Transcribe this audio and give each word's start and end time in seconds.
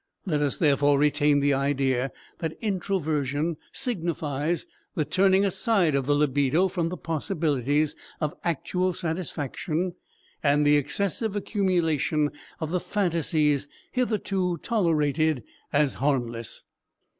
Let 0.25 0.41
us 0.41 0.57
therefore 0.57 0.97
retain 0.97 1.41
the 1.41 1.53
idea 1.53 2.11
that 2.39 2.57
introversion 2.59 3.57
signifies 3.71 4.65
the 4.95 5.05
turning 5.05 5.45
aside 5.45 5.93
of 5.93 6.07
the 6.07 6.15
libido 6.15 6.67
from 6.69 6.89
the 6.89 6.97
possibilities 6.97 7.95
of 8.19 8.33
actual 8.43 8.93
satisfaction 8.93 9.93
and 10.41 10.65
the 10.65 10.75
excessive 10.75 11.35
accumulation 11.35 12.31
of 12.59 12.71
the 12.71 12.79
phantasies 12.79 13.67
hitherto 13.91 14.57
tolerated 14.63 15.43
as 15.71 15.93
harmless. 15.93 16.65